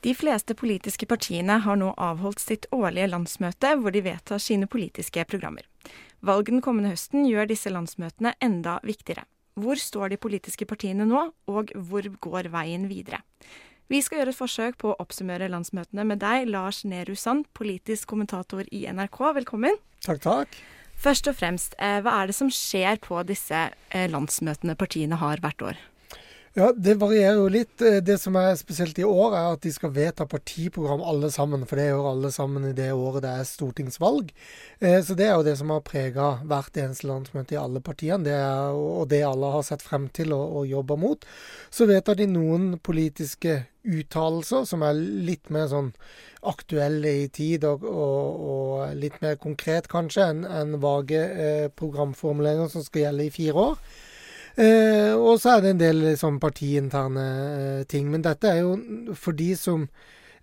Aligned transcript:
De 0.00 0.14
fleste 0.14 0.54
politiske 0.54 1.08
partiene 1.10 1.56
har 1.64 1.78
nå 1.78 1.90
avholdt 1.98 2.38
sitt 2.38 2.68
årlige 2.70 3.08
landsmøte, 3.10 3.72
hvor 3.80 3.90
de 3.90 4.04
vedtar 4.04 4.38
sine 4.38 4.68
politiske 4.70 5.24
programmer. 5.26 5.66
Valget 6.22 6.54
den 6.54 6.62
kommende 6.62 6.92
høsten 6.92 7.26
gjør 7.26 7.48
disse 7.50 7.72
landsmøtene 7.72 8.36
enda 8.42 8.78
viktigere. 8.86 9.26
Hvor 9.58 9.78
står 9.78 10.12
de 10.12 10.20
politiske 10.22 10.68
partiene 10.70 11.06
nå, 11.06 11.24
og 11.50 11.72
hvor 11.74 12.06
går 12.22 12.50
veien 12.54 12.86
videre? 12.86 13.24
Vi 13.90 13.98
skal 14.04 14.20
gjøre 14.20 14.34
et 14.36 14.38
forsøk 14.38 14.78
på 14.78 14.92
å 14.92 14.98
oppsummere 15.02 15.48
landsmøtene 15.50 16.04
med 16.06 16.22
deg, 16.22 16.46
Lars 16.52 16.84
Nehru 16.86 17.16
Sand, 17.18 17.48
politisk 17.56 18.12
kommentator 18.12 18.68
i 18.70 18.84
NRK. 18.86 19.22
Velkommen. 19.40 19.80
Takk, 20.04 20.22
takk. 20.22 20.58
Først 20.98 21.30
og 21.30 21.38
fremst, 21.38 21.74
eh, 21.78 21.98
hva 22.04 22.20
er 22.22 22.30
det 22.30 22.36
som 22.38 22.50
skjer 22.50 23.00
på 23.02 23.18
disse 23.26 23.70
eh, 23.90 24.10
landsmøtene 24.10 24.76
partiene 24.78 25.18
har 25.18 25.42
hvert 25.42 25.70
år? 25.72 25.80
Ja, 26.58 26.72
Det 26.74 26.96
varierer 26.98 27.36
jo 27.38 27.50
litt. 27.54 27.78
Eh, 27.86 28.00
det 28.02 28.16
som 28.18 28.34
er 28.34 28.56
spesielt 28.58 28.98
i 28.98 29.04
år, 29.06 29.34
er 29.38 29.52
at 29.52 29.62
de 29.62 29.70
skal 29.70 29.92
vedta 29.94 30.24
partiprogram 30.26 31.04
alle 31.06 31.30
sammen. 31.30 31.62
For 31.70 31.78
det 31.78 31.84
gjør 31.92 32.08
alle 32.10 32.32
sammen 32.34 32.64
i 32.66 32.72
det 32.74 32.88
året 32.90 33.22
det 33.22 33.30
er 33.30 33.46
stortingsvalg. 33.46 34.32
Eh, 34.80 34.98
så 35.06 35.14
det 35.14 35.28
er 35.28 35.36
jo 35.36 35.44
det 35.46 35.54
som 35.60 35.70
har 35.70 35.84
prega 35.86 36.32
hvert 36.42 36.80
eneste 36.82 37.06
landsmøte 37.06 37.54
i 37.54 37.60
alle 37.60 37.78
partiene. 37.78 38.26
Det 38.26 38.34
er, 38.34 38.74
og 38.74 39.06
det 39.12 39.22
alle 39.28 39.52
har 39.54 39.62
sett 39.68 39.86
frem 39.86 40.08
til 40.10 40.34
og, 40.34 40.56
og 40.58 40.66
jobber 40.66 40.98
mot. 40.98 41.28
Så 41.70 41.86
vedtar 41.86 42.18
de 42.18 42.26
noen 42.26 42.66
politiske 42.82 43.60
uttalelser 43.86 44.66
som 44.66 44.82
er 44.82 44.98
litt 44.98 45.54
mer 45.54 45.70
sånn 45.70 45.92
aktuelle 46.42 47.14
i 47.22 47.30
tid 47.30 47.62
og, 47.70 47.86
og, 47.86 48.42
og 48.50 48.98
litt 48.98 49.22
mer 49.22 49.38
konkret 49.38 49.86
kanskje 49.94 50.26
enn 50.32 50.42
en 50.42 50.76
vage 50.82 51.22
eh, 51.22 51.70
programformuleringer 51.78 52.74
som 52.74 52.82
skal 52.82 53.06
gjelde 53.06 53.30
i 53.30 53.34
fire 53.38 53.70
år. 53.70 53.80
Eh, 54.58 55.14
og 55.14 55.38
så 55.38 55.56
er 55.56 55.64
det 55.64 55.74
en 55.74 55.82
del 55.82 56.06
sånn 56.18 56.40
partiinterne 56.42 57.26
eh, 57.48 57.82
ting. 57.90 58.08
Men 58.10 58.24
dette 58.26 58.50
er 58.50 58.64
jo 58.64 59.14
for 59.18 59.36
de 59.38 59.52
som 59.58 59.86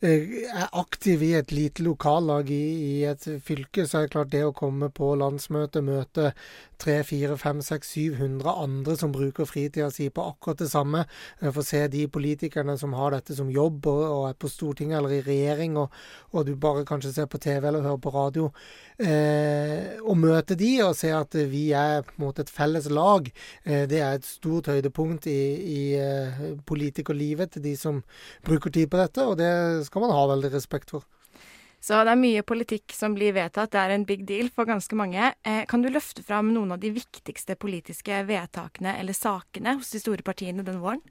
Eh, 0.06 0.44
er 0.52 0.68
aktive 0.76 1.26
i 1.26 1.36
et 1.38 1.52
lite 1.56 1.84
lokallag 1.84 2.50
i, 2.52 2.64
i, 3.00 3.04
et 3.08 3.24
fylke, 3.44 3.86
så 3.88 4.02
er 4.02 4.06
det 4.06 4.14
klart 4.14 4.32
det 4.34 4.44
å 4.44 4.54
komme 4.56 4.90
på 4.94 5.14
landsmøte, 5.18 5.82
møte 5.86 6.34
300-400-500-600-700 6.84 8.56
andre 8.64 8.96
som 9.00 9.14
bruker 9.14 9.48
fritida 9.50 9.90
si 9.94 10.10
på 10.10 10.26
akkurat 10.30 10.62
det 10.62 10.70
samme, 10.72 11.06
eh, 11.42 11.52
få 11.52 11.64
se 11.64 11.88
de 11.88 12.08
politikerne 12.08 12.78
som 12.78 12.94
har 12.94 13.16
dette 13.16 13.36
som 13.36 13.50
jobb 13.52 13.88
og, 13.92 14.04
og 14.04 14.30
er 14.30 14.38
på 14.40 14.50
Stortinget 14.52 15.00
eller 15.00 15.18
i 15.18 15.22
regjering, 15.26 15.78
og, 15.78 15.94
og, 16.32 16.46
du 16.46 16.56
bare 16.56 16.86
kanskje 16.86 17.14
ser 17.14 17.30
på 17.32 17.42
TV 17.42 17.68
eller 17.68 17.86
hører 17.86 18.02
på 18.04 18.14
radio, 18.16 18.50
eh, 19.00 19.96
og 20.04 20.18
møte 20.18 20.58
de 20.60 20.72
og 20.86 20.96
se 20.98 21.12
at 21.16 21.36
vi 21.52 21.70
er 21.76 22.06
måte 22.22 22.46
et 22.46 22.54
felles 22.54 22.90
lag, 22.92 23.32
eh, 23.64 23.86
det 23.90 24.02
er 24.02 24.20
et 24.20 24.28
stort 24.28 24.70
høydepunkt 24.72 25.28
i, 25.32 25.40
i 25.80 25.82
eh, 26.00 26.46
politikerlivet 26.68 27.56
til 27.56 27.66
de 27.66 27.76
som 27.80 28.04
bruker 28.46 28.74
tid 28.74 28.90
på 28.92 29.02
dette. 29.02 29.26
og 29.26 29.38
det 29.38 29.86
skal 29.88 30.06
man 30.06 30.16
ha 30.16 30.26
veldig 30.34 30.54
respekt 30.54 30.92
for. 30.94 31.06
Så 31.86 32.00
det 32.02 32.16
er 32.16 32.18
mye 32.18 32.42
politikk 32.42 32.96
som 32.98 33.14
blir 33.14 33.36
vedtatt. 33.36 33.70
Det 33.76 33.78
er 33.78 33.92
en 33.94 34.08
big 34.10 34.24
deal 34.26 34.48
for 34.54 34.66
ganske 34.66 34.98
mange. 34.98 35.28
Eh, 35.46 35.66
kan 35.70 35.84
du 35.84 35.92
løfte 35.94 36.24
fram 36.26 36.50
noen 36.56 36.74
av 36.74 36.80
de 36.82 36.90
viktigste 36.96 37.54
politiske 37.62 38.24
vedtakene 38.26 38.96
eller 38.98 39.14
sakene 39.14 39.76
hos 39.78 39.94
de 39.94 40.02
store 40.02 40.26
partiene 40.26 40.66
denne 40.66 40.82
våren? 40.82 41.04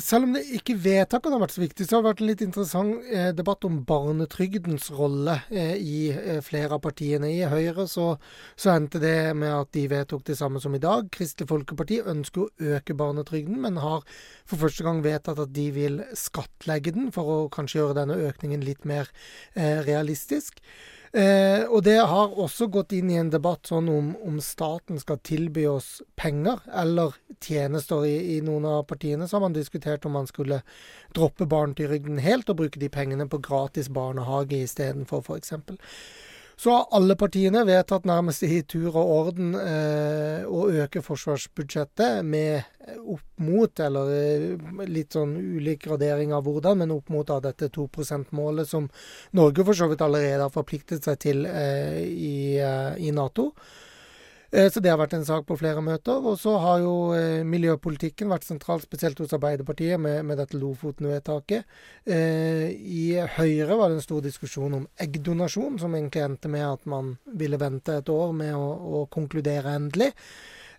Selv 0.00 0.24
om 0.24 0.32
det 0.36 0.44
ikke 0.56 0.76
vedtakene 0.80 1.36
har 1.36 1.42
vært 1.42 1.54
så 1.56 1.60
viktig, 1.60 1.84
så 1.84 1.96
har 1.96 2.02
det 2.02 2.08
vært 2.08 2.20
en 2.22 2.28
litt 2.30 2.42
interessant 2.44 3.08
eh, 3.12 3.28
debatt 3.36 3.66
om 3.68 3.80
barnetrygdens 3.84 4.86
rolle 4.96 5.34
eh, 5.50 5.74
i 5.76 5.98
eh, 6.14 6.38
flere 6.44 6.78
av 6.78 6.80
partiene. 6.84 7.28
I 7.34 7.48
Høyre 7.50 7.84
så, 7.90 8.06
så, 8.54 8.70
endte 8.72 9.02
det 9.02 9.34
med 9.36 9.52
at 9.52 9.72
de 9.76 9.84
vedtok 9.90 10.24
det 10.30 10.38
samme 10.38 10.62
som 10.62 10.74
i 10.74 10.80
dag. 10.80 11.10
Kristelig 11.12 11.50
Folkeparti 11.50 11.98
ønsker 12.08 12.46
å 12.46 12.70
øke 12.78 12.96
barnetrygden, 12.96 13.58
men 13.66 13.82
har 13.82 14.06
for 14.48 14.62
første 14.62 14.86
gang 14.86 15.02
vedtatt 15.04 15.42
at 15.44 15.52
de 15.52 15.66
vil 15.74 16.00
skattlegge 16.16 16.94
den, 16.96 17.10
for 17.12 17.32
å 17.34 17.38
kanskje 17.52 17.82
gjøre 17.82 17.98
denne 18.00 18.20
økningen 18.30 18.64
litt 18.64 18.88
mer 18.88 19.10
eh, 19.58 19.75
realistisk. 19.84 20.62
Eh, 21.16 21.62
og 21.72 21.82
det 21.86 21.96
har 21.96 22.34
også 22.36 22.66
gått 22.68 22.92
inn 22.92 23.08
i 23.08 23.16
en 23.16 23.30
debatt 23.32 23.70
sånn 23.70 23.86
om, 23.88 24.10
om 24.26 24.40
staten 24.44 24.98
skal 25.00 25.20
tilby 25.24 25.64
oss 25.70 26.02
penger 26.18 26.60
eller 26.76 27.14
tjenester. 27.40 28.04
I, 28.04 28.16
I, 28.34 28.40
noen 28.44 28.66
av 28.68 28.82
partiene 28.90 29.28
så 29.28 29.38
har 29.38 29.46
man 29.46 29.56
diskutert 29.56 30.04
om 30.04 30.16
man 30.18 30.28
skulle 30.28 30.60
droppe 31.16 31.48
barnetrygden 31.48 32.20
helt 32.20 32.50
og 32.52 32.60
bruke 32.60 32.82
de 32.82 32.90
pengene 32.92 33.28
på 33.32 33.40
gratis 33.40 33.88
barnehage 33.88 34.60
istedenfor, 34.66 35.24
f.eks. 35.24 35.54
Så 36.56 36.72
har 36.72 36.86
alle 36.96 37.18
partiene 37.20 37.66
vedtatt 37.68 38.06
nærmest 38.08 38.46
i 38.46 38.62
tur 38.64 38.94
og 38.94 39.10
orden 39.18 39.50
eh, 39.60 40.46
å 40.48 40.62
øke 40.72 41.02
forsvarsbudsjettet 41.04 42.24
med 42.24 42.64
opp 42.96 43.44
mot, 43.44 43.82
eller 43.84 44.12
eh, 44.14 44.86
litt 44.88 45.12
sånn 45.18 45.34
ulik 45.36 45.84
gradering 45.84 46.32
av 46.32 46.46
hvordan, 46.46 46.80
men 46.80 46.94
opp 46.94 47.12
mot 47.12 47.28
av 47.28 47.42
dette 47.44 47.68
2 47.74 47.88
%-målet 47.92 48.70
som 48.70 48.88
Norge 49.36 49.66
for 49.68 49.76
så 49.76 49.90
vidt 49.90 50.04
allerede 50.06 50.46
har 50.46 50.54
forpliktet 50.54 51.04
seg 51.04 51.20
til 51.26 51.44
eh, 51.50 52.00
i, 52.08 52.36
eh, 52.56 52.94
i 53.04 53.12
Nato. 53.12 53.50
Eh, 54.50 54.68
så 54.70 54.80
det 54.80 54.90
har 54.92 55.00
vært 55.00 55.16
en 55.16 55.26
sak 55.26 55.46
på 55.48 55.56
flere 55.58 55.82
møter. 55.84 56.22
Og 56.22 56.38
så 56.40 56.56
har 56.62 56.82
jo 56.84 56.96
eh, 57.16 57.44
miljøpolitikken 57.46 58.30
vært 58.32 58.46
sentralt, 58.46 58.86
spesielt 58.86 59.20
hos 59.22 59.34
Arbeiderpartiet, 59.36 60.00
med, 60.00 60.22
med 60.28 60.40
dette 60.40 60.58
Lofoten-vedtaket. 60.60 61.78
Eh, 62.04 62.68
I 62.72 63.06
Høyre 63.38 63.78
var 63.78 63.90
det 63.90 64.00
en 64.00 64.06
stor 64.06 64.22
diskusjon 64.24 64.78
om 64.80 64.86
eggdonasjon, 65.02 65.80
som 65.82 65.96
egentlig 65.96 66.24
endte 66.26 66.52
med 66.52 66.66
at 66.68 66.86
man 66.90 67.16
ville 67.38 67.60
vente 67.60 67.98
et 67.98 68.12
år 68.12 68.36
med 68.36 68.54
å, 68.56 68.68
å 69.02 69.06
konkludere 69.12 69.76
endelig. 69.76 70.12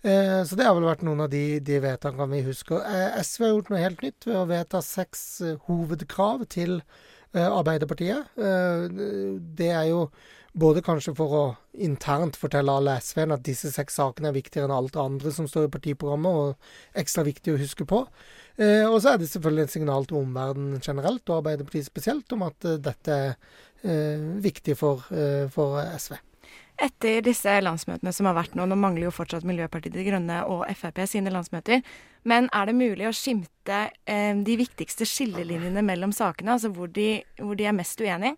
Så 0.07 0.55
det 0.55 0.63
har 0.63 0.75
vel 0.77 0.85
vært 0.85 1.01
noen 1.03 1.23
av 1.25 1.31
de, 1.33 1.57
de 1.65 1.79
vedtakene 1.81 2.29
vi 2.29 2.43
husker. 2.45 2.83
SV 3.25 3.43
har 3.43 3.49
gjort 3.49 3.71
noe 3.73 3.79
helt 3.81 4.03
nytt 4.05 4.27
ved 4.29 4.37
å 4.39 4.43
vedta 4.47 4.79
seks 4.85 5.23
hovedkrav 5.65 6.45
til 6.53 6.77
Arbeiderpartiet. 7.33 8.29
det 9.57 9.71
er 9.73 9.89
jo 9.89 10.05
både 10.57 10.81
kanskje 10.85 11.13
for 11.17 11.35
å 11.37 11.43
internt 11.85 12.37
fortelle 12.39 12.73
alle 12.73 12.97
SV-ene 13.01 13.37
at 13.37 13.45
disse 13.45 13.69
seks 13.73 13.99
sakene 13.99 14.31
er 14.31 14.37
viktigere 14.37 14.67
enn 14.67 14.75
alt 14.75 14.95
det 14.95 15.03
andre 15.03 15.33
som 15.33 15.47
står 15.49 15.67
i 15.67 15.73
partiprogrammet, 15.75 16.39
og 16.41 17.01
ekstra 17.01 17.25
viktig 17.27 17.53
å 17.53 17.59
huske 17.61 17.85
på. 17.89 18.03
Eh, 18.57 18.85
og 18.87 18.99
så 19.03 19.13
er 19.13 19.21
det 19.21 19.29
selvfølgelig 19.29 19.67
et 19.67 19.75
signal 19.75 20.07
til 20.09 20.21
omverdenen 20.21 20.81
generelt, 20.81 21.23
og 21.29 21.41
Arbeiderpartiet 21.41 21.89
spesielt, 21.89 22.33
om 22.33 22.47
at 22.47 22.65
eh, 22.65 22.79
dette 22.81 23.19
er 23.27 23.35
eh, 23.83 24.23
viktig 24.41 24.77
for, 24.79 25.05
eh, 25.13 25.45
for, 25.53 25.77
SV. 25.97 26.17
Etter 26.87 27.23
disse 27.25 27.53
landsmøtene 27.61 28.11
som 28.13 28.27
har 28.29 28.35
vært 28.37 28.57
nå, 28.57 28.65
nå 28.69 28.75
mangler 28.77 29.07
jo 29.07 29.13
fortsatt 29.13 29.45
Miljøpartiet 29.49 29.95
De 29.97 30.05
Grønne 30.05 30.43
og 30.45 30.65
Frp 30.77 31.03
sine 31.09 31.33
landsmøter, 31.33 31.85
men 32.29 32.49
er 32.53 32.69
det 32.69 32.75
mulig 32.77 33.07
å 33.09 33.15
skimte 33.15 33.87
eh, 34.09 34.33
de 34.45 34.57
viktigste 34.57 35.05
skillelinjene 35.09 35.85
mellom 35.85 36.13
sakene, 36.13 36.57
altså 36.57 36.73
hvor 36.73 36.89
de, 36.93 37.23
hvor 37.41 37.57
de 37.57 37.69
er 37.69 37.77
mest 37.77 38.01
uenige? 38.01 38.37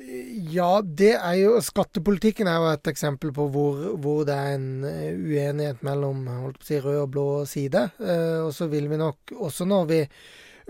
Ja, 0.00 0.80
det 0.80 1.12
er 1.18 1.34
jo 1.36 1.58
Skattepolitikken 1.60 2.48
er 2.48 2.60
jo 2.62 2.68
et 2.70 2.88
eksempel 2.88 3.34
på 3.36 3.46
hvor, 3.52 3.82
hvor 4.00 4.22
det 4.28 4.36
er 4.36 4.54
en 4.56 4.84
eh, 4.88 5.10
uenighet 5.12 5.82
mellom 5.84 6.22
holdt 6.30 6.60
på 6.60 6.64
å 6.64 6.68
si, 6.70 6.78
rød 6.80 7.00
og 7.02 7.10
blå 7.12 7.26
side. 7.48 7.82
Eh, 8.00 8.38
og 8.46 8.54
så 8.56 8.70
vil 8.72 8.88
vi 8.90 9.00
nok, 9.00 9.34
også 9.36 9.68
når 9.68 9.90
vi 9.90 10.00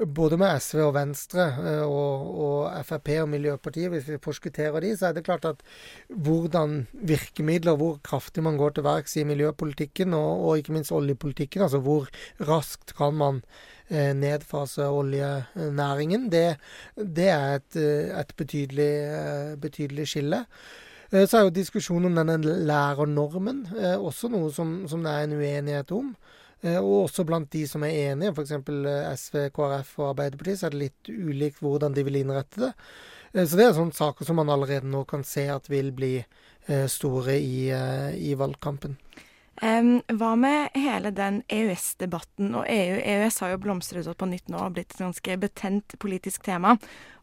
både 0.06 0.38
med 0.40 0.60
SV 0.62 0.82
og 0.86 0.94
Venstre 0.96 1.46
eh, 1.60 1.82
og, 1.84 2.28
og, 2.44 2.84
Frp 2.88 3.10
og 3.22 3.28
Miljøpartiet, 3.32 3.90
hvis 3.92 4.08
vi 4.08 4.20
forskutterer 4.22 4.80
de, 4.84 4.94
så 4.96 5.10
er 5.10 5.18
det 5.18 5.26
klart 5.26 5.48
at 5.48 5.64
hvordan 6.08 6.86
virkemidler, 6.92 7.76
hvor 7.76 7.98
kraftig 8.04 8.44
man 8.46 8.56
går 8.60 8.76
til 8.76 8.86
verks 8.86 9.18
i 9.20 9.26
miljøpolitikken 9.28 10.16
og, 10.16 10.46
og 10.46 10.62
ikke 10.62 10.78
minst 10.78 10.94
oljepolitikken, 10.94 11.66
altså 11.66 11.82
hvor 11.84 12.08
raskt 12.48 12.96
kan 12.96 13.14
man 13.20 13.44
Eh, 13.90 14.12
nedfase 14.14 14.84
oljenæringen, 14.86 16.28
det, 16.30 16.56
det 16.94 17.28
er 17.28 17.54
et, 17.54 17.76
eh, 17.76 18.20
et 18.20 18.32
betydelig, 18.36 18.92
betydelig, 19.60 20.06
skille. 20.08 20.44
Så 21.10 21.38
er 21.38 21.42
jo 21.42 21.50
diskusjonen 21.50 22.06
om 22.06 22.28
denne 22.28 22.52
lærernormen 22.68 23.64
også 23.98 24.28
noe 24.30 24.52
som, 24.54 24.84
som 24.86 25.02
det 25.02 25.10
er 25.10 25.24
en 25.26 25.34
uenighet 25.40 25.90
om. 25.90 26.12
Og 26.60 27.06
også 27.06 27.24
blant 27.24 27.48
de 27.54 27.62
som 27.68 27.84
er 27.86 28.10
enige, 28.10 28.34
f.eks. 28.34 28.52
SV, 29.22 29.36
KrF 29.56 29.94
og 30.02 30.10
Arbeiderpartiet, 30.10 30.60
så 30.60 30.68
er 30.68 30.74
det 30.74 30.82
litt 30.82 31.08
ulikt 31.08 31.62
hvordan 31.64 31.96
de 31.96 32.04
vil 32.04 32.18
innrette 32.20 32.60
det. 32.66 32.70
Så 33.46 33.56
det 33.56 33.64
er 33.64 33.72
sånne 33.78 33.96
saker 33.96 34.28
som 34.28 34.36
man 34.36 34.52
allerede 34.52 34.90
nå 34.90 35.06
kan 35.08 35.24
se 35.24 35.46
at 35.48 35.70
vil 35.72 35.88
bli 35.96 36.18
store 36.90 37.38
i, 37.40 37.70
i 37.72 38.34
valgkampen. 38.36 38.98
Um, 39.62 39.98
hva 40.16 40.30
med 40.40 40.72
hele 40.72 41.10
den 41.12 41.42
EØS-debatten? 41.52 42.54
Og 42.56 42.64
EU, 42.64 42.96
EØS 42.96 43.42
har 43.44 43.50
jo 43.52 43.58
blomstret 43.60 44.06
opp 44.08 44.22
på 44.22 44.28
nytt 44.30 44.48
nå 44.48 44.56
og 44.64 44.78
blitt 44.78 44.94
et 44.94 45.02
ganske 45.02 45.36
betent 45.42 45.96
politisk 46.00 46.46
tema. 46.46 46.78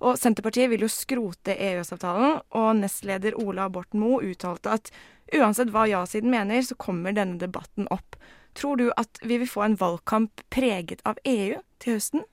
Og 0.06 0.20
Senterpartiet 0.22 0.70
vil 0.70 0.86
jo 0.86 0.92
skrote 0.92 1.56
EØS-avtalen, 1.58 2.44
og 2.54 2.68
nestleder 2.78 3.40
Ola 3.42 3.66
Borten 3.74 4.04
Moe 4.04 4.22
uttalte 4.30 4.76
at 4.78 4.92
uansett 5.34 5.74
hva 5.74 5.88
ja-siden 5.90 6.30
mener, 6.30 6.62
så 6.62 6.78
kommer 6.78 7.16
denne 7.18 7.42
debatten 7.42 7.90
opp. 7.90 8.20
Tror 8.58 8.76
du 8.76 8.88
at 8.98 9.20
vi 9.22 9.38
vil 9.38 9.50
få 9.50 9.62
en 9.68 9.78
valgkamp 9.78 10.42
preget 10.50 11.04
av 11.06 11.20
EU 11.30 11.60
til 11.84 11.98
høsten? 11.98 12.24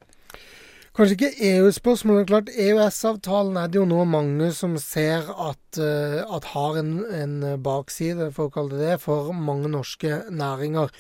Kanskje 0.95 1.15
ikke 1.17 1.47
EU-spørsmålet. 1.49 2.29
Klart, 2.29 2.51
EØS-avtalen 2.55 3.57
er 3.59 3.67
det 3.67 3.81
jo 3.81 3.87
nå 3.91 4.05
mange 4.07 4.53
som 4.55 4.77
ser 4.79 5.27
at, 5.27 5.79
uh, 5.83 6.37
at 6.37 6.45
har 6.53 6.79
en, 6.79 6.93
en, 7.11 7.35
bakside, 7.67 8.29
for 8.37 8.47
å 8.47 8.55
kalle 8.55 8.79
det 8.79 8.93
det, 8.93 9.01
for 9.03 9.33
mange 9.35 9.73
norske 9.73 10.21
næringer. 10.31 10.95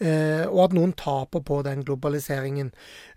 Eh, 0.00 0.46
og 0.48 0.62
at 0.64 0.72
noen 0.72 0.94
taper 0.96 1.42
på 1.44 1.58
den 1.66 1.82
globaliseringen. 1.84 2.70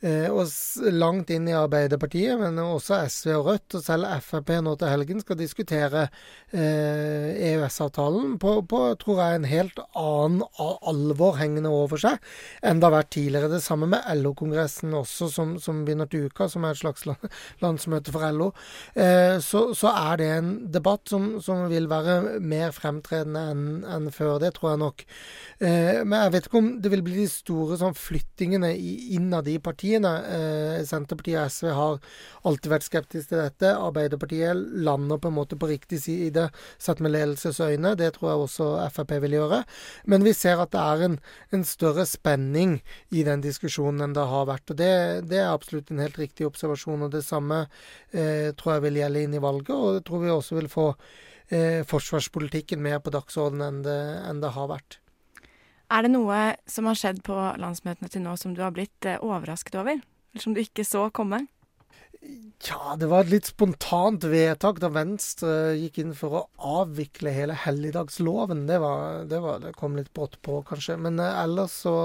Eh, 0.03 0.27
og 0.27 0.51
langt 0.91 1.29
inn 1.31 1.45
i 1.47 1.55
Arbeiderpartiet, 1.55 2.35
men 2.41 2.59
også 2.59 2.97
SV 3.07 3.29
og 3.37 3.45
Rødt, 3.47 3.77
og 3.77 3.85
selv 3.85 4.09
Frp 4.25 4.51
nå 4.65 4.73
til 4.79 4.91
helgen, 4.91 5.21
skal 5.23 5.39
diskutere 5.39 6.09
eh, 6.51 7.29
EØS-avtalen 7.53 8.35
på, 8.41 8.57
på, 8.67 8.81
tror 8.99 9.21
jeg, 9.23 9.39
en 9.39 9.47
helt 9.47 9.79
annen 9.95 10.43
alvor 10.59 11.39
hengende 11.39 11.71
over 11.71 12.01
seg 12.03 12.19
enn 12.63 12.81
det 12.81 12.89
har 12.89 12.97
vært 12.97 13.13
tidligere. 13.15 13.53
Det 13.55 13.63
samme 13.63 13.87
med 13.93 14.03
LO-kongressen 14.19 14.91
også, 14.99 15.31
som, 15.31 15.55
som, 15.63 15.85
begynner 15.87 16.11
til 16.11 16.22
uka, 16.27 16.47
som 16.51 16.65
er 16.65 16.75
et 16.75 16.81
slags 16.81 17.05
landsmøte 17.63 18.13
for 18.13 18.25
LO. 18.33 18.49
Eh, 18.95 19.37
så, 19.43 19.65
så, 19.77 19.91
er 19.93 20.19
det 20.21 20.29
en 20.37 20.51
debatt 20.73 21.11
som, 21.11 21.29
som 21.43 21.65
vil 21.71 21.89
være 21.91 22.39
mer 22.43 22.73
fremtredende 22.75 23.43
enn 23.53 23.63
en 23.87 24.09
før. 24.13 24.39
Det 24.43 24.53
tror 24.57 24.73
jeg 24.73 24.81
nok. 24.83 25.05
Eh, 25.59 26.01
men 26.03 26.17
jeg 26.25 26.35
vet 26.35 26.49
ikke 26.49 26.61
om 26.61 26.71
det 26.83 26.93
vil 26.93 27.05
bli 27.05 27.17
de 27.21 27.29
store 27.31 27.77
sånn, 27.81 27.97
flyttingene 27.97 28.73
innad 29.17 29.49
i 29.51 29.59
partiene. 29.63 30.13
Eh, 30.27 30.79
Senterpartiet 30.87 31.39
og 31.41 31.53
SV 31.53 31.71
har 31.77 31.99
alltid 32.47 32.71
vært 32.73 32.87
skeptiske 32.87 33.31
til 33.31 33.43
dette. 33.43 33.73
Arbeiderpartiet 33.73 34.63
lander 34.83 35.21
på 35.21 35.31
en 35.31 35.37
måte 35.37 35.59
på 35.59 35.69
riktig 35.71 36.01
side 36.03 36.49
sett 36.81 37.01
med 37.03 37.13
ledelsesøyne. 37.15 37.95
Det 37.99 38.13
tror 38.17 38.31
jeg 38.31 38.47
også 38.47 38.69
Frp 38.93 39.15
vil 39.23 39.37
gjøre. 39.37 39.63
Men 40.09 40.25
vi 40.25 40.33
ser 40.37 40.61
at 40.61 40.73
det 40.73 40.81
er 40.81 41.05
en, 41.07 41.19
en 41.55 41.65
større 41.67 42.05
spenning 42.09 42.79
i 43.13 43.23
den 43.27 43.43
diskusjonen 43.43 44.03
enn 44.07 44.15
det 44.17 44.27
har 44.29 44.47
vært. 44.49 44.73
og 44.73 44.79
Det, 44.79 44.93
det 45.29 45.41
er 45.41 45.51
absolutt 45.51 45.91
en 45.91 46.03
helt 46.03 46.12
riktig 46.21 46.47
observasjon. 46.47 47.05
og 47.07 47.13
Det 47.13 47.23
samme 47.25 47.65
eh, 48.11 48.51
tror 48.57 48.75
jeg 48.75 48.85
vil 48.87 48.99
gjelde 49.01 49.23
inn 49.25 49.37
i 49.37 49.43
valget, 49.43 49.75
og 49.75 49.97
det 49.97 50.03
tror 50.07 50.23
vi 50.23 50.33
også 50.33 50.59
vil 50.59 50.69
få 50.71 50.89
eh, 51.49 51.81
forsvarspolitikken 51.87 52.83
mer 52.83 52.99
på 53.03 53.13
dagsordenen 53.15 53.67
enn 53.67 53.81
det, 53.87 54.01
enn 54.29 54.43
det 54.43 54.53
har 54.57 54.69
vært. 54.71 54.99
Er 55.93 56.05
det 56.05 56.13
noe 56.13 56.37
som 56.69 56.87
har 56.89 56.97
skjedd 56.97 57.21
på 57.25 57.35
landsmøtene 57.61 58.09
til 58.09 58.23
nå 58.25 58.37
som 58.39 58.55
du 58.55 58.63
har 58.63 58.73
blitt 58.75 59.05
eh, 59.05 59.21
overrasket 59.21 59.77
over? 59.81 59.99
Eller 60.33 60.45
som 60.45 60.55
du 60.55 60.63
ikke 60.63 60.85
så 60.87 61.09
komme? 61.13 61.43
Ja, 62.63 62.95
det 62.95 63.09
var 63.11 63.25
et 63.25 63.33
litt 63.33 63.49
spontant 63.49 64.23
vedtak 64.31 64.79
da 64.79 64.87
Venstre 64.95 65.73
gikk 65.75 65.99
inn 65.99 66.13
for 66.15 66.37
å 66.37 66.43
avvikle 66.79 67.33
hele 67.35 67.57
helligdagsloven. 67.65 68.63
Det, 68.69 68.77
var, 68.79 69.25
det, 69.27 69.41
var, 69.43 69.59
det 69.59 69.73
kom 69.75 69.97
litt 69.99 70.13
brått 70.15 70.39
på, 70.45 70.61
kanskje. 70.69 70.95
Men 71.03 71.19
eh, 71.19 71.41
ellers 71.43 71.75
så, 71.83 71.95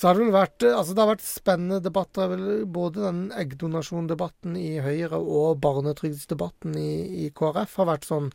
så 0.00 0.08
har 0.08 0.16
det 0.16 0.24
vel 0.24 0.32
vært 0.32 0.64
Altså, 0.64 0.94
det 0.96 1.02
har 1.02 1.10
vært 1.10 1.26
spennende 1.26 1.78
debatter. 1.84 2.32
Både 2.72 3.02
den 3.04 3.18
eggdonasjondebatten 3.36 4.54
i 4.56 4.78
Høyre 4.80 5.20
og 5.20 5.60
barnetrygdsdebatten 5.60 6.78
i, 6.80 6.92
i 7.26 7.30
KrF 7.36 7.76
har 7.82 7.90
vært 7.90 8.08
sånn 8.08 8.30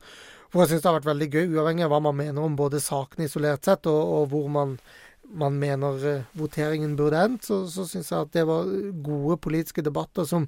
hvor 0.52 0.64
jeg 0.64 0.72
syns 0.72 0.84
det 0.86 0.88
har 0.88 0.96
vært 1.00 1.10
veldig 1.10 1.28
gøy, 1.34 1.50
uavhengig 1.58 1.84
av 1.84 1.92
hva 1.92 1.98
man 2.06 2.16
mener 2.16 2.46
om 2.46 2.54
både 2.56 2.80
saken 2.80 3.26
isolert 3.26 3.68
sett, 3.68 3.90
og, 3.92 4.12
og 4.16 4.30
hvor 4.32 4.46
man, 4.48 4.78
man 5.36 5.58
mener 5.60 6.06
uh, 6.06 6.38
voteringen 6.40 6.94
burde 6.96 7.24
endt, 7.28 7.44
så, 7.50 7.58
så 7.68 7.84
syns 7.90 8.14
jeg 8.14 8.24
at 8.24 8.32
det 8.38 8.46
var 8.48 8.70
gode 9.04 9.36
politiske 9.44 9.84
debatter 9.84 10.24
som, 10.30 10.46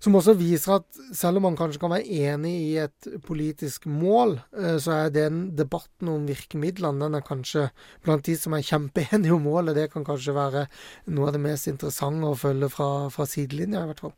som 0.00 0.16
også 0.16 0.34
viser 0.38 0.78
at 0.78 1.00
selv 1.16 1.40
om 1.40 1.48
man 1.48 1.58
kanskje 1.58 1.80
kan 1.82 1.92
være 1.92 2.08
enig 2.32 2.54
i 2.70 2.70
et 2.82 3.08
politisk 3.26 3.86
mål, 3.90 4.38
uh, 4.56 4.76
så 4.80 4.96
er 4.96 5.12
den 5.14 5.42
debatten 5.58 6.08
om 6.12 6.24
virkemidlene 6.28 7.04
den 7.04 7.18
er 7.18 7.26
kanskje 7.26 7.68
blant 8.04 8.24
de 8.28 8.36
som 8.40 8.56
er 8.56 8.64
kjempeenige 8.66 9.36
om 9.36 9.44
målet, 9.44 9.76
det 9.76 9.90
kan 9.92 10.06
kanskje 10.06 10.36
være 10.36 10.66
noe 11.12 11.28
av 11.28 11.36
det 11.36 11.44
mest 11.44 11.68
interessante 11.70 12.32
å 12.32 12.38
følge 12.38 12.70
fra, 12.72 12.90
fra 13.12 13.28
sidelinja, 13.28 13.84
i 13.84 13.92
hvert 13.92 14.04
fall. 14.06 14.16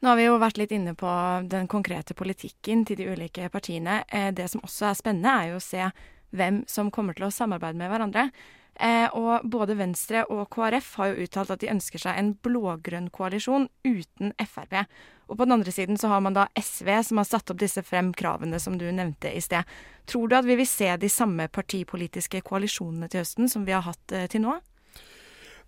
Nå 0.00 0.08
har 0.08 0.16
vi 0.16 0.24
jo 0.24 0.38
vært 0.40 0.56
litt 0.56 0.70
inne 0.72 0.94
på 0.96 1.10
den 1.52 1.66
konkrete 1.68 2.14
politikken 2.16 2.86
til 2.88 2.96
de 2.96 3.10
ulike 3.12 3.50
partiene. 3.52 3.98
Eh, 4.08 4.30
det 4.32 4.46
som 4.48 4.62
også 4.64 4.88
er 4.88 4.96
spennende, 4.96 5.34
er 5.34 5.50
jo 5.50 5.58
å 5.58 5.64
se 5.64 5.90
hvem 6.32 6.62
som 6.70 6.88
kommer 6.94 7.18
til 7.18 7.26
å 7.26 7.34
samarbeide 7.34 7.76
med 7.76 7.92
hverandre. 7.92 8.30
Eh, 8.80 9.08
og 9.12 9.44
både 9.44 9.76
Venstre 9.76 10.22
og 10.32 10.46
KrF 10.54 10.94
har 10.96 11.10
jo 11.10 11.26
uttalt 11.26 11.50
at 11.52 11.60
de 11.60 11.68
ønsker 11.68 12.00
seg 12.00 12.16
en 12.16 12.30
blå-grønn 12.40 13.10
koalisjon 13.12 13.68
uten 13.84 14.32
Frp. 14.40 14.86
Og 15.28 15.36
på 15.36 15.44
den 15.44 15.58
andre 15.58 15.74
siden 15.74 16.00
så 16.00 16.08
har 16.08 16.22
man 16.24 16.34
da 16.34 16.46
SV, 16.56 16.88
som 17.04 17.20
har 17.20 17.28
satt 17.28 17.52
opp 17.52 17.60
disse 17.60 17.84
frem 17.84 18.14
kravene 18.16 18.58
som 18.58 18.78
du 18.80 18.86
nevnte 18.88 19.30
i 19.36 19.42
sted. 19.44 19.68
Tror 20.08 20.30
du 20.30 20.38
at 20.38 20.48
vi 20.48 20.56
vil 20.62 20.68
se 20.68 20.88
de 20.96 21.12
samme 21.12 21.46
partipolitiske 21.52 22.40
koalisjonene 22.46 23.10
til 23.12 23.22
høsten 23.22 23.52
som 23.52 23.68
vi 23.68 23.76
har 23.76 23.84
hatt 23.84 24.16
eh, 24.16 24.26
til 24.32 24.46
nå? 24.46 24.56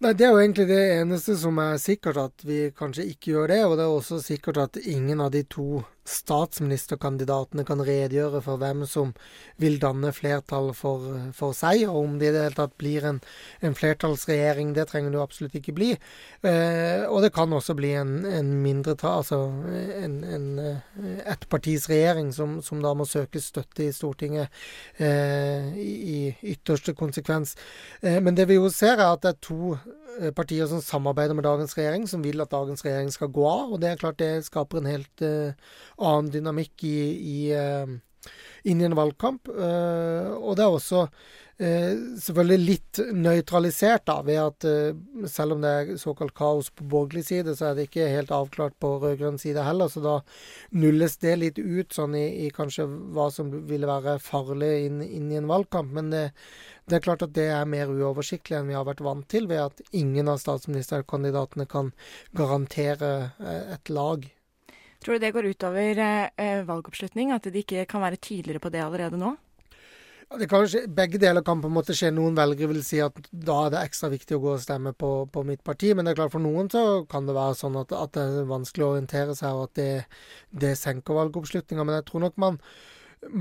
Nei, 0.03 0.15
Det 0.19 0.25
er 0.27 0.33
jo 0.35 0.39
egentlig 0.41 0.65
det 0.67 0.81
eneste 0.97 1.37
som 1.39 1.59
er 1.63 1.77
sikkert, 1.79 2.17
at 2.19 2.43
vi 2.43 2.73
kanskje 2.75 3.05
ikke 3.13 3.35
gjør 3.37 3.53
det. 3.53 3.59
Og 3.69 3.77
det 3.79 3.85
er 3.85 3.93
også 3.93 4.19
sikkert 4.19 4.59
at 4.59 4.79
ingen 4.83 5.21
av 5.23 5.31
de 5.31 5.45
to 5.47 5.85
statsministerkandidatene 6.09 7.63
kan 7.67 7.83
redegjøre 7.87 8.41
for 8.43 8.59
hvem 8.59 8.83
som 8.91 9.13
vil 9.63 9.77
danne 9.83 10.11
flertall 10.15 10.73
for, 10.75 11.05
for 11.37 11.55
seg, 11.55 11.85
og 11.87 11.99
om 12.01 12.17
det 12.19 12.33
i 12.33 12.35
det 12.35 12.43
hele 12.43 12.59
tatt 12.59 12.75
blir 12.81 13.07
en, 13.07 13.21
en 13.63 13.77
flertallsregjering. 13.79 14.73
Det 14.75 14.89
trenger 14.91 15.13
det 15.13 15.21
jo 15.21 15.25
absolutt 15.25 15.55
ikke 15.61 15.77
bli. 15.77 15.93
Eh, 16.43 17.05
og 17.07 17.23
det 17.23 17.31
kan 17.37 17.55
også 17.55 17.77
bli 17.79 17.93
en, 18.01 18.17
en 18.27 18.51
mindretall, 18.65 19.23
altså 19.23 19.39
en, 20.03 20.19
en 20.27 20.49
eh, 20.65 21.23
ettpartisregjering 21.37 22.33
som, 22.35 22.59
som 22.67 22.83
da 22.83 22.95
må 22.99 23.07
søke 23.07 23.43
støtte 23.43 23.87
i 23.87 23.95
Stortinget 23.95 24.51
eh, 24.99 25.71
i, 25.79 25.92
ytterste 26.53 26.95
konsekvens. 26.99 27.57
Eh, 28.03 28.21
men 28.23 28.37
det 28.39 28.49
vi 28.51 28.59
jo 28.59 28.71
ser, 28.73 28.99
er 28.99 29.13
at 29.13 29.25
det 29.25 29.35
er 29.35 29.43
to 29.49 29.75
eh, 29.75 30.31
partier 30.37 30.69
som 30.71 30.83
samarbeider 30.85 31.37
med 31.39 31.47
dagens 31.49 31.77
regjering, 31.79 32.07
som 32.11 32.25
vil 32.25 32.45
at 32.45 32.53
dagens 32.53 32.85
regjering 32.87 33.13
skal 33.15 33.33
gå 33.35 33.47
av. 33.49 33.75
Og 33.75 33.83
det 33.83 33.91
er 33.91 34.01
klart 34.01 34.21
det 34.23 34.47
skaper 34.47 34.81
en 34.81 34.91
helt 34.91 35.25
uh, 35.27 35.53
annen 35.99 36.33
dynamikk 36.35 36.85
i, 36.89 36.97
i, 37.37 37.39
inn 38.65 38.81
i 38.81 38.89
en 38.89 38.99
valgkamp. 38.99 39.49
Uh, 39.49 40.35
og 40.39 40.57
det 40.59 40.65
er 40.65 40.75
også 40.77 41.05
uh, 41.07 41.93
selvfølgelig 42.23 42.59
litt 42.63 43.01
nøytralisert 43.15 44.05
da, 44.09 44.19
ved 44.27 44.41
at 44.43 44.67
selv 45.31 45.57
om 45.57 45.63
det 45.63 45.73
er 45.73 45.93
såkalt 46.01 46.35
kaos 46.39 46.71
på 46.75 46.87
borgerlig 46.91 47.25
side, 47.29 47.55
så 47.59 47.71
er 47.71 47.79
det 47.79 47.87
ikke 47.89 48.11
helt 48.11 48.33
avklart 48.35 48.75
på 48.83 48.97
rød-grønn 49.03 49.41
side 49.43 49.65
heller. 49.67 49.91
Så 49.93 50.03
da 50.05 50.19
nulles 50.75 51.17
det 51.23 51.37
litt 51.39 51.63
ut 51.63 51.95
sånn 51.95 52.17
i, 52.19 52.27
i 52.47 52.51
kanskje 52.55 52.89
hva 53.15 53.29
som 53.35 53.53
ville 53.69 53.91
være 53.91 54.19
farlig 54.23 54.73
inn, 54.89 55.01
inn 55.07 55.31
i 55.33 55.41
en 55.41 55.51
valgkamp. 55.51 55.95
Men 55.95 56.11
det, 56.15 56.27
det 56.91 56.99
er 56.99 57.07
klart 57.07 57.25
at 57.27 57.35
det 57.39 57.49
er 57.55 57.71
mer 57.71 57.93
uoversiktlig 57.93 58.59
enn 58.59 58.71
vi 58.71 58.79
har 58.79 58.89
vært 58.89 59.05
vant 59.05 59.29
til, 59.31 59.49
ved 59.51 59.67
at 59.69 59.83
ingen 59.95 60.31
av 60.33 60.43
statsministerkandidatene 60.43 61.69
kan 61.71 61.95
garantere 62.37 63.13
et 63.77 63.93
lag. 63.93 64.27
Tror 65.03 65.19
du 65.19 65.25
det 65.25 65.33
går 65.35 65.51
utover 65.51 65.99
eh, 65.99 66.61
valgoppslutning, 66.67 67.33
at 67.35 67.49
de 67.51 67.65
ikke 67.65 67.87
kan 67.91 68.05
være 68.05 68.21
tydeligere 68.23 68.63
på 68.63 68.71
det 68.71 68.85
allerede 68.85 69.19
nå? 69.19 69.35
Skje, 70.33 70.87
begge 70.89 71.19
deler 71.21 71.45
kan 71.45 71.61
på 71.61 71.69
en 71.69 71.75
måte 71.75 71.93
skje. 71.97 72.09
Noen 72.15 72.37
velgere 72.39 72.71
vil 72.71 72.85
si 72.87 73.03
at 73.05 73.19
da 73.31 73.59
er 73.67 73.75
det 73.75 73.83
ekstra 73.83 74.09
viktig 74.13 74.39
å 74.39 74.41
gå 74.41 74.55
og 74.55 74.63
stemme 74.63 74.95
på, 74.97 75.11
på 75.29 75.43
mitt 75.45 75.61
parti. 75.67 75.91
Men 75.93 76.07
det 76.07 76.15
er 76.15 76.23
klart 76.23 76.33
for 76.33 76.45
noen 76.45 76.71
så 76.73 77.03
kan 77.11 77.29
det 77.29 77.37
være 77.37 77.59
sånn 77.59 77.77
at, 77.83 77.93
at 77.93 78.15
det 78.17 78.25
er 78.25 78.49
vanskelig 78.49 78.87
å 78.87 78.91
orientere 78.95 79.37
seg, 79.37 79.59
og 79.59 79.69
at 79.69 79.75
det, 79.77 79.91
det 80.65 80.73
senker 80.81 81.19
valgoppslutninga. 81.19 81.85
Men 81.85 81.99
jeg 81.99 82.07
tror 82.09 82.25
nok 82.25 82.41
man, 82.41 82.59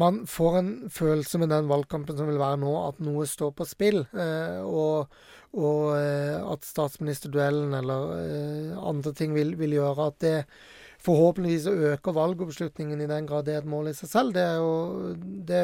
man 0.03 0.19
får 0.27 0.59
en 0.59 0.74
følelse 0.91 1.39
med 1.39 1.53
den 1.53 1.71
valgkampen 1.71 2.19
som 2.19 2.27
vil 2.27 2.41
være 2.41 2.59
nå, 2.65 2.75
at 2.89 3.00
noe 3.05 3.29
står 3.29 3.55
på 3.55 3.69
spill. 3.69 4.03
Eh, 4.12 4.59
og, 4.65 5.15
og 5.55 5.95
eh, 5.95 6.38
at 6.43 6.67
statsministerduellen 6.67 7.79
eller 7.79 8.13
eh, 8.19 8.77
andre 8.91 9.15
ting 9.15 9.38
vil, 9.38 9.55
vil 9.62 9.79
gjøre 9.79 10.12
at 10.12 10.24
det 10.25 10.38
forhåpentligvis 11.05 11.67
øker 11.67 12.15
valgoppslutningen 12.15 13.01
i 13.01 13.10
den 13.10 13.27
grad 13.29 13.48
det 13.48 13.55
er 13.55 13.63
et 13.63 13.70
mål 13.70 13.91
i 13.91 13.98
seg 13.98 14.12
selv. 14.12 14.34
Det 14.38 14.48
jo 14.62 14.72
det, 15.50 15.62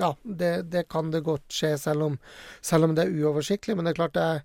Ja, 0.00 0.12
det, 0.24 0.52
det 0.72 0.88
kan 0.88 1.10
det 1.12 1.24
godt 1.26 1.48
skje, 1.52 1.76
selv 1.78 2.08
om, 2.08 2.20
selv 2.62 2.88
om, 2.88 2.94
det 2.96 3.06
er 3.06 3.16
uoversiktlig. 3.24 3.76
Men 3.76 3.86
det 3.86 3.94
er 3.94 4.02
klart 4.02 4.16
det 4.16 4.26
er 4.26 4.44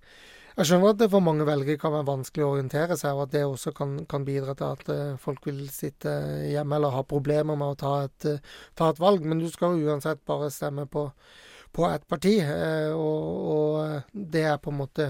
jeg 0.55 0.69
skjønner 0.69 0.93
at 0.93 0.99
det 1.01 1.09
for 1.11 1.19
mange 1.19 1.43
velgere 1.43 1.75
kan 1.79 1.91
være 1.91 2.07
vanskelig 2.07 2.43
å 2.45 2.53
orientere 2.53 2.95
seg, 2.95 3.17
og 3.17 3.25
at 3.25 3.33
det 3.33 3.41
også 3.43 3.73
kan, 3.75 3.97
kan 4.07 4.23
bidra 4.23 4.53
til 4.55 4.69
at 4.69 4.87
uh, 4.87 5.17
folk 5.19 5.43
vil 5.49 5.65
sitte 5.67 6.13
hjemme 6.47 6.77
eller 6.77 6.95
ha 6.95 7.01
problemer 7.03 7.59
med 7.59 7.73
å 7.73 7.79
ta 7.81 7.91
et, 8.05 8.27
ta 8.79 8.87
et 8.93 9.01
valg. 9.03 9.25
Men 9.27 9.41
du 9.43 9.49
skal 9.51 9.75
jo 9.75 9.91
uansett 9.91 10.21
bare 10.23 10.47
stemme 10.55 10.87
på, 10.87 11.09
på 11.75 11.89
ett 11.89 12.07
parti, 12.07 12.37
uh, 12.39 12.95
og, 12.95 13.51
og, 13.57 14.15
det 14.15 14.45
er 14.53 14.61
på 14.63 14.71
en 14.71 14.79
måte 14.79 15.09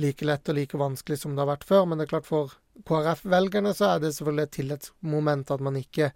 like 0.00 0.24
lett 0.24 0.48
og 0.48 0.56
like 0.56 0.78
vanskelig 0.78 1.18
som 1.20 1.34
det 1.34 1.42
har 1.44 1.50
vært 1.52 1.66
før. 1.68 1.86
Men 1.88 1.98
det 1.98 2.06
er 2.06 2.12
klart 2.14 2.28
for 2.28 2.54
KrF-velgerne 2.88 3.74
så 3.76 3.90
er 3.94 4.02
det 4.02 4.12
selvfølgelig 4.16 4.46
et 4.46 4.54
tillitsmoment 4.56 5.50
at 5.52 5.64
man 5.64 5.76
ikke 5.78 6.08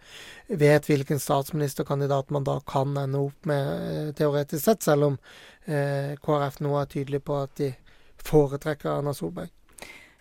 vet 0.49 0.88
hvilken 0.88 1.21
statsministerkandidat 1.23 2.33
man 2.35 2.47
da 2.49 2.56
kan 2.66 2.97
ende 2.97 3.21
opp 3.28 3.50
med, 3.50 3.68
eh, 3.90 4.14
teoretisk 4.16 4.64
sett, 4.64 4.87
selv 4.87 5.11
om 5.11 5.18
eh, 5.66 6.16
KrF 6.23 6.62
nå 6.64 6.73
er 6.80 6.88
tydelig 6.90 7.23
på 7.26 7.37
at 7.42 7.54
de 7.61 7.75
foretrekker 8.26 8.90
Erna 8.97 9.14
Solberg. 9.14 9.52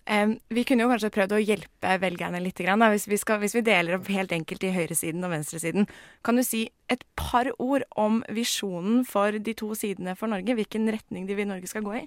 Vi 0.06 0.64
kunne 0.70 0.86
jo 0.86 0.90
kanskje 0.92 1.10
prøvd 1.10 1.32
å 1.34 1.42
hjelpe 1.42 1.96
velgerne 1.98 2.38
litt. 2.44 2.60
Hvis, 2.62 3.08
vi 3.10 3.18
skal, 3.18 3.40
hvis, 3.42 3.56
vi 3.58 3.64
deler 3.66 3.98
opp 3.98 4.12
helt 4.14 4.36
enkelt 4.36 4.62
i 4.64 4.74
høyresiden 4.76 5.26
og 5.26 5.32
venstresiden. 5.34 5.88
Kan 6.22 6.38
du 6.38 6.44
si 6.46 6.68
et 6.94 7.02
par 7.18 7.50
ord 7.58 7.88
om 7.98 8.22
visjonen 8.30 9.02
for 9.10 9.34
de 9.34 9.56
to 9.58 9.72
sidene 9.74 10.14
for 10.20 10.30
Norge? 10.30 10.54
Hvilken 10.54 10.86
retning 10.94 11.26
de 11.26 11.40
vil 11.40 11.50
Norge 11.50 11.72
skal 11.72 11.82
gå 11.88 11.96
i? 12.04 12.06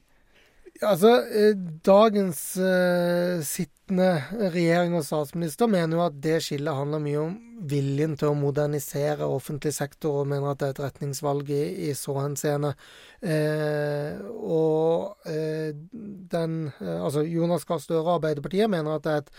Altså, 0.79 1.11
eh, 1.27 1.55
dagens 1.87 2.41
uh, 2.63 3.43
sittende 3.43 4.13
regjering 4.53 4.95
og 4.95 5.03
statsminister 5.07 5.67
mener 5.71 5.99
jo 5.99 6.05
at 6.05 6.19
det 6.23 6.37
skillet 6.45 6.77
handler 6.77 7.03
mye 7.03 7.23
om 7.25 7.33
viljen 7.59 8.15
til 8.19 8.31
å 8.31 8.39
modernisere 8.39 9.27
offentlig 9.27 9.73
sektor, 9.77 10.21
og 10.21 10.29
mener 10.31 10.53
at 10.53 10.61
det 10.61 10.69
er 10.69 10.75
et 10.75 10.83
retningsvalg 10.85 11.51
i, 11.51 11.63
i 11.89 11.95
så 11.99 12.15
henseende. 12.21 12.75
Eh, 13.19 14.21
og 14.23 15.27
eh, 15.27 15.73
den 16.31 16.53
eh, 16.79 17.01
Altså 17.03 17.25
Jonas 17.27 17.65
Gahr 17.67 17.81
Støre 17.83 18.05
og 18.05 18.13
Arbeiderpartiet 18.13 18.71
mener 18.71 18.95
at 18.95 19.03
det 19.03 19.15
er 19.15 19.25
et 19.25 19.33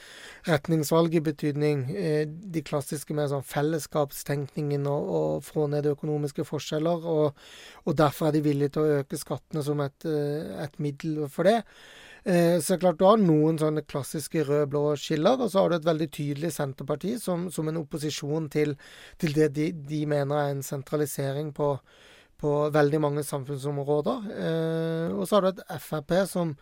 retningsvalg 0.50 1.16
i 1.16 1.24
betydning 1.24 1.86
eh, 1.96 2.26
de 2.28 2.64
klassiske 2.66 3.16
med 3.16 3.32
sånn 3.32 3.46
fellesskapstenkningen 3.48 4.90
og, 4.92 5.14
og 5.20 5.48
få 5.48 5.70
ned 5.72 5.88
økonomiske 5.94 6.44
forskjeller, 6.50 7.08
og, 7.08 7.40
og, 7.86 7.96
derfor 8.00 8.28
er 8.30 8.36
de 8.36 8.44
villige 8.50 8.76
til 8.76 8.84
å 8.84 9.00
øke 9.00 9.20
skattene 9.20 9.64
som 9.64 9.80
et, 9.86 10.10
eh, 10.10 10.60
et 10.66 10.80
middel 10.84 11.24
for 11.32 11.48
det. 11.48 11.62
Eh, 12.26 12.60
så 12.60 12.78
klart 12.80 13.00
Du 13.00 13.06
har 13.08 13.22
noen 13.22 13.60
sånne 13.62 13.86
klassiske 13.88 14.44
rød-blå 14.48 14.84
skiller, 15.00 15.40
og 15.40 15.52
så 15.52 15.64
har 15.64 15.70
du 15.70 15.78
et 15.80 15.88
veldig 15.88 16.10
tydelig 16.12 16.52
Senterparti 16.56 17.16
som, 17.22 17.48
som 17.52 17.68
en 17.70 17.82
opposisjon 17.82 18.50
til, 18.52 18.76
til 19.18 19.36
det 19.36 19.52
de, 19.56 19.72
de, 19.72 20.04
mener 20.10 20.36
er 20.36 20.54
en 20.54 20.66
sentralisering 20.66 21.54
på, 21.56 21.72
på 22.40 22.54
veldig 22.76 23.02
mange 23.02 23.24
samfunnsområder. 23.24 24.30
Eh, 24.36 25.16
og 25.16 25.28
så 25.28 25.40
har 25.40 25.48
du 25.48 25.52
et 25.54 25.82
Frp 25.84 26.16
som 26.28 26.56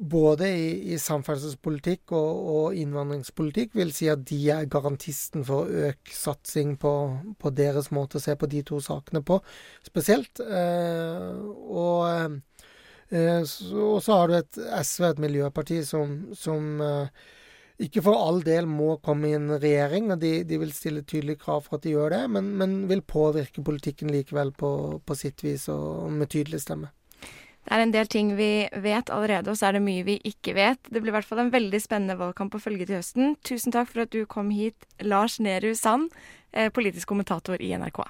både 0.00 0.46
i, 0.48 0.68
i 0.94 0.98
samferdselspolitikk 0.98 2.14
og, 2.16 2.44
og, 2.52 2.76
innvandringspolitikk 2.78 3.74
vil 3.76 3.90
si 3.92 4.08
at 4.08 4.22
de 4.30 4.38
er 4.54 4.68
garantisten 4.70 5.44
for 5.44 5.68
økt 5.68 6.12
satsing 6.14 6.76
på, 6.80 6.92
på, 7.38 7.52
deres 7.52 7.90
måte 7.92 8.16
å 8.16 8.24
se 8.24 8.36
på 8.38 8.48
de 8.50 8.62
to 8.66 8.80
sakene 8.80 9.20
på, 9.26 9.40
spesielt. 9.84 10.40
Eh, 10.40 11.34
og 11.36 12.06
eh, 12.08 12.38
og 13.10 14.00
så 14.04 14.16
har 14.16 14.30
du 14.30 14.36
et 14.38 14.58
SV, 14.86 15.04
et 15.08 15.22
miljøparti, 15.24 15.80
som, 15.86 16.12
som 16.38 16.82
eh, 16.84 17.28
ikke 17.80 18.02
for 18.04 18.18
all 18.20 18.42
del 18.44 18.68
må 18.68 18.98
komme 19.04 19.30
i 19.30 19.34
en 19.38 19.48
regjering, 19.56 20.12
og 20.12 20.20
de, 20.22 20.42
de, 20.44 20.58
vil 20.60 20.72
stille 20.76 21.02
tydelige 21.02 21.40
krav 21.42 21.64
for 21.66 21.78
at 21.78 21.86
de 21.86 21.94
gjør 21.94 22.12
det, 22.14 22.22
men, 22.36 22.52
men 22.60 22.76
vil 22.90 23.02
påvirke 23.02 23.64
politikken 23.64 24.12
likevel 24.12 24.52
på, 24.52 24.72
på, 25.00 25.16
sitt 25.16 25.44
vis 25.44 25.66
og 25.72 26.10
med 26.12 26.30
tydelig 26.30 26.62
stemme. 26.66 26.92
Det 27.60 27.76
er 27.76 27.82
en 27.84 27.92
del 27.92 28.08
ting 28.10 28.34
vi 28.38 28.68
vet 28.84 29.10
allerede, 29.12 29.52
og 29.52 29.58
så 29.58 29.68
er 29.68 29.76
det 29.76 29.84
mye 29.84 30.04
vi 30.06 30.18
ikke 30.26 30.54
vet. 30.56 30.80
Det 30.88 31.00
blir 31.00 31.12
i 31.12 31.16
hvert 31.18 31.28
fall 31.28 31.42
en 31.42 31.52
veldig 31.52 31.80
spennende 31.82 32.18
valgkamp 32.20 32.56
å 32.56 32.62
følge 32.62 32.88
til 32.88 32.98
høsten. 32.98 33.36
Tusen 33.46 33.74
takk 33.74 33.90
for 33.92 34.04
at 34.04 34.14
du 34.14 34.24
kom 34.28 34.52
hit, 34.54 34.88
Lars 35.04 35.38
Nehru 35.40 35.72
Sand, 35.78 36.08
eh, 36.52 36.72
politisk 36.72 37.12
kommentator 37.12 37.60
i 37.60 37.72
NRK. 37.76 38.02